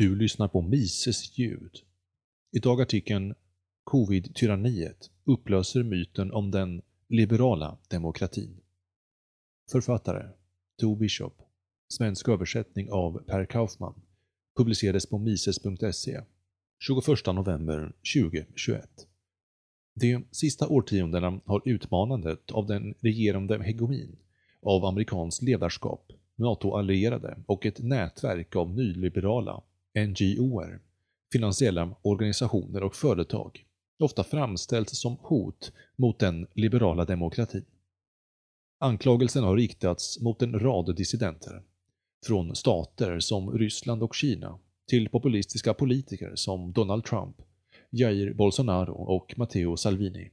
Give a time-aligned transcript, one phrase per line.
[0.00, 1.78] Du lyssnar på Mises ljud.
[2.52, 3.34] Idag artikeln
[3.84, 8.60] Covid-tyranniet upplöser myten om den liberala demokratin.
[9.72, 10.28] Författare
[10.80, 11.42] To Bishop.
[11.88, 13.94] Svensk översättning av Per Kaufman.
[14.56, 16.20] Publicerades på mises.se
[16.86, 18.88] 21 november 2021.
[19.94, 24.16] De sista årtiondena har utmanandet av den regerande hegemonin
[24.62, 29.62] av amerikanskt ledarskap, NATO-allierade och ett nätverk av nyliberala
[29.94, 30.80] NGOer,
[31.32, 33.64] finansiella organisationer och företag,
[33.98, 37.64] ofta framställts som hot mot den liberala demokratin.
[38.78, 41.62] Anklagelsen har riktats mot en rad dissidenter,
[42.26, 47.36] från stater som Ryssland och Kina till populistiska politiker som Donald Trump,
[47.90, 50.30] Jair Bolsonaro och Matteo Salvini,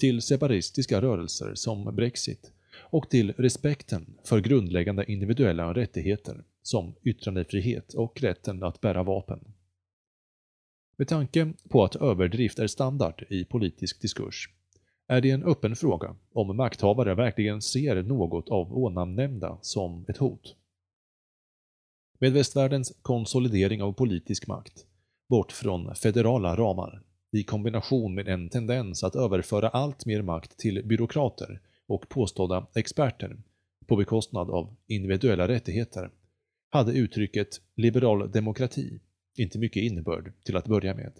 [0.00, 8.20] till separatistiska rörelser som Brexit och till respekten för grundläggande individuella rättigheter som yttrandefrihet och
[8.20, 9.54] rätten att bära vapen.
[10.96, 14.48] Med tanke på att överdrift är standard i politisk diskurs
[15.06, 20.56] är det en öppen fråga om makthavare verkligen ser något av onamnämnda som ett hot.
[22.18, 24.86] Med västvärldens konsolidering av politisk makt,
[25.28, 27.02] bort från federala ramar,
[27.32, 33.36] i kombination med en tendens att överföra allt mer makt till byråkrater och påstådda experter
[33.86, 36.10] på bekostnad av individuella rättigheter,
[36.70, 39.00] hade uttrycket liberal demokrati
[39.36, 41.12] inte mycket innebörd till att börja med.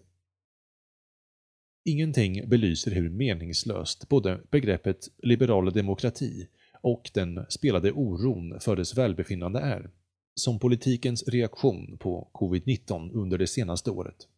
[1.84, 6.48] Ingenting belyser hur meningslöst både begreppet liberal demokrati
[6.80, 9.90] och den spelade oron för dess välbefinnande är,
[10.34, 14.28] som politikens reaktion på covid-19 under det senaste året.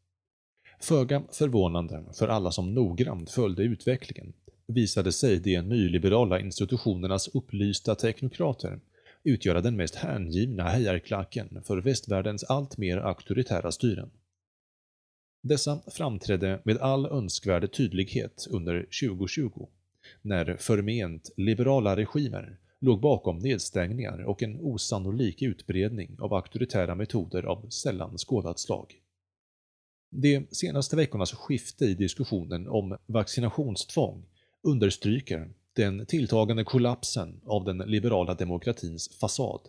[0.81, 4.33] Föga förvånande för alla som noggrant följde utvecklingen
[4.67, 8.81] visade sig de nyliberala institutionernas upplysta teknokrater
[9.27, 14.11] utgöra den mest hängivna hejarklacken för västvärldens alltmer auktoritära styren.
[15.43, 19.69] Dessa framträdde med all önskvärd tydlighet under 2020,
[20.23, 27.69] när förment liberala regimer låg bakom nedstängningar och en osannolik utbredning av auktoritära metoder av
[27.71, 28.95] sällan skådat slag.
[30.11, 34.25] De senaste veckornas skifte i diskussionen om vaccinationstvång
[34.67, 39.61] understryker den tilltagande kollapsen av den liberala demokratins fasad,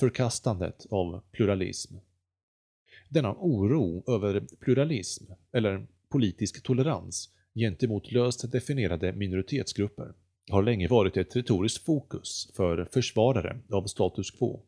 [0.00, 1.94] förkastandet av pluralism.
[3.08, 10.14] Denna oro över pluralism, eller politisk tolerans, gentemot löst definierade minoritetsgrupper
[10.50, 14.62] har länge varit ett retoriskt fokus för försvarare av status quo.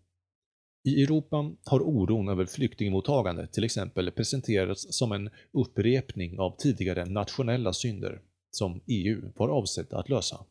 [0.84, 7.72] I Europa har oron över flyktingmottagandet till exempel presenterats som en upprepning av tidigare nationella
[7.72, 10.44] synder som EU var avsett att lösa.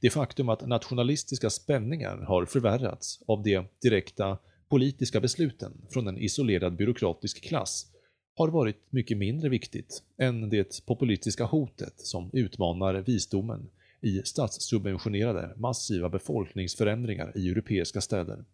[0.00, 4.38] Det faktum att nationalistiska spänningar har förvärrats av de direkta
[4.68, 7.86] politiska besluten från en isolerad byråkratisk klass
[8.34, 13.70] har varit mycket mindre viktigt än det populistiska hotet som utmanar visdomen
[14.00, 18.44] i statssubventionerade massiva befolkningsförändringar i europeiska städer.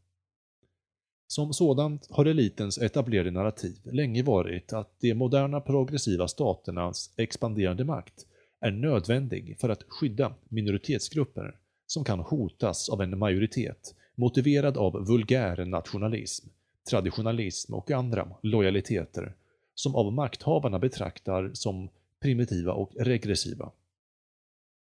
[1.26, 8.26] Som sådant har elitens etablerade narrativ länge varit att de moderna progressiva staternas expanderande makt
[8.60, 11.56] är nödvändig för att skydda minoritetsgrupper
[11.86, 16.48] som kan hotas av en majoritet motiverad av vulgär nationalism,
[16.90, 19.34] traditionalism och andra lojaliteter
[19.74, 21.88] som av makthavarna betraktar som
[22.20, 23.72] primitiva och regressiva.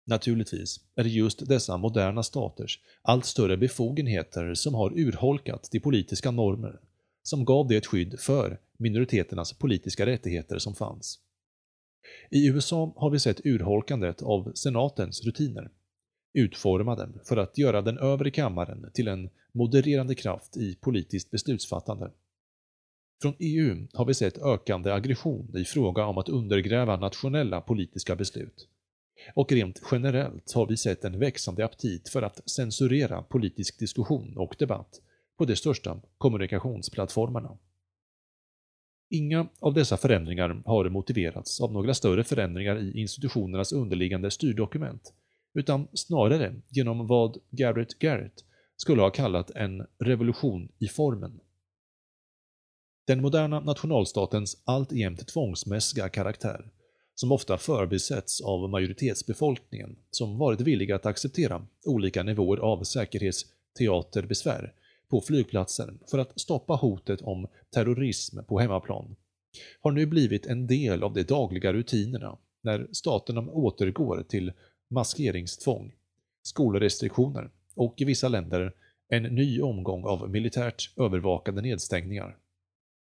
[0.06, 6.32] Naturligtvis är det just dessa moderna staters allt större befogenheter som har urholkat de politiska
[6.32, 6.80] normer
[7.24, 11.20] som gav det skydd för minoriteternas politiska rättigheter som fanns.
[12.30, 15.72] I USA har vi sett urholkandet av senatens rutiner,
[16.34, 22.12] utformade för att göra den övre kammaren till en modererande kraft i politiskt beslutsfattande.
[23.22, 28.68] Från EU har vi sett ökande aggression i fråga om att undergräva nationella politiska beslut.
[29.34, 34.56] Och rent generellt har vi sett en växande aptit för att censurera politisk diskussion och
[34.60, 35.02] debatt
[35.38, 37.58] på de största kommunikationsplattformarna.
[39.10, 45.14] Inga av dessa förändringar har motiverats av några större förändringar i institutionernas underliggande styrdokument,
[45.54, 48.44] utan snarare genom vad Garrett Garrett
[48.78, 51.40] skulle ha kallat en revolution i formen.
[53.08, 56.72] Den moderna nationalstatens alltjämt tvångsmässiga karaktär,
[57.16, 64.74] som ofta förbisetts av majoritetsbefolkningen som varit villiga att acceptera olika nivåer av säkerhetsteaterbesvär
[65.10, 69.16] på flygplatser för att stoppa hotet om terrorism på hemmaplan,
[69.82, 74.52] har nu blivit en del av de dagliga rutinerna när staterna återgår till
[74.90, 75.96] maskeringstvång,
[76.42, 78.74] skolrestriktioner och i vissa länder
[79.10, 82.38] en ny omgång av militärt övervakade nedstängningar.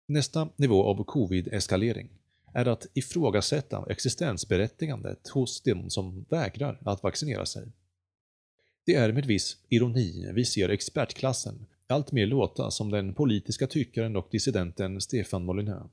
[0.07, 2.09] Nästa nivå av covid-eskalering
[2.53, 7.71] är att ifrågasätta existensberättigandet hos de som vägrar att vaccinera sig.
[8.85, 14.15] Det är med viss ironi vi ser expertklassen allt mer låta som den politiska tyckaren
[14.15, 15.89] och dissidenten Stefan Molyneux.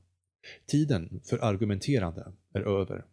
[0.66, 3.04] Tiden för argumenterande är över.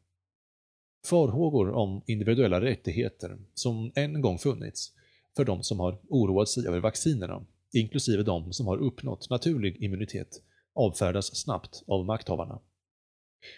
[1.05, 4.91] Farhågor om individuella rättigheter som en gång funnits
[5.35, 10.41] för de som har oroat sig över vaccinerna, inklusive de som har uppnått naturlig immunitet,
[10.73, 12.59] avfärdas snabbt av makthavarna.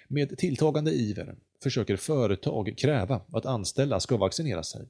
[0.07, 4.87] Med tilltagande iver försöker företag kräva att anställda ska vaccinera sig,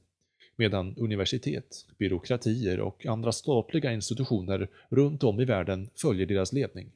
[0.56, 6.92] medan universitet, byråkratier och andra statliga institutioner runt om i världen följer deras ledning.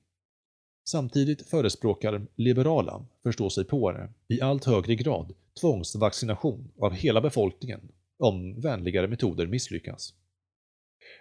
[0.84, 7.80] Samtidigt förespråkar liberala förståsigpåare i allt högre grad tvångsvaccination av hela befolkningen
[8.18, 10.14] om vänligare metoder misslyckas.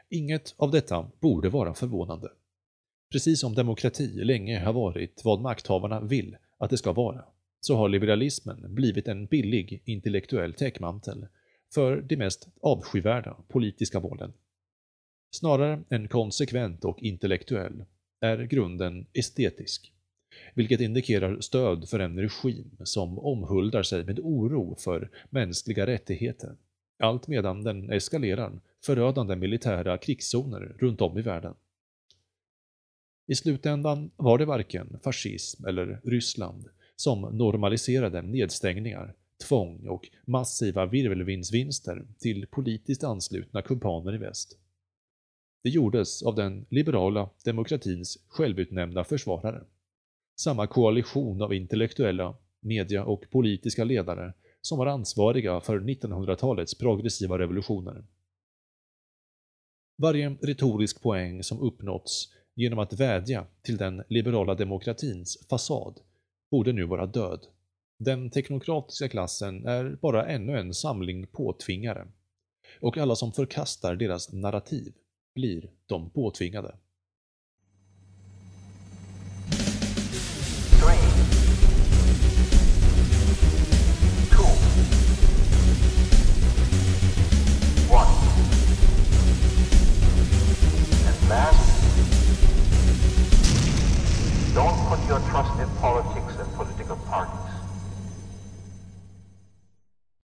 [0.10, 2.30] Inget av detta borde vara förvånande.
[3.12, 7.26] Precis som demokrati länge har varit vad makthavarna vill att det ska vara,
[7.60, 11.28] så har liberalismen blivit en billig intellektuell täckmantel
[11.74, 14.34] för de mest avskyvärda politiska målen.
[15.32, 17.86] Snarare än konsekvent och intellektuell
[18.22, 19.94] är grunden estetisk,
[20.54, 26.56] vilket indikerar stöd för en regim som omhuldar sig med oro för mänskliga rättigheter,
[27.00, 31.56] allt medan den eskalerar förödande militära krigszoner runt om i världen.
[33.28, 39.16] I slutändan var det varken fascism eller Ryssland som normaliserade nedstängningar,
[39.48, 44.58] tvång och massiva virvelvindsvinster till politiskt anslutna kumpaner i väst.
[45.64, 49.64] Det gjordes av den liberala demokratins självutnämnda försvarare.
[50.40, 58.06] Samma koalition av intellektuella, media och politiska ledare som var ansvariga för 1900-talets progressiva revolutioner.
[59.98, 66.00] Varje retorisk poäng som uppnåtts genom att vädja till den liberala demokratins fasad
[66.52, 67.46] borde nu vara död.
[68.00, 72.08] Den teknokratiska klassen är bara ännu en samling påtvingare.
[72.82, 74.94] Och alla som förkastar deras narrativ
[75.36, 76.76] blir de påtvingade.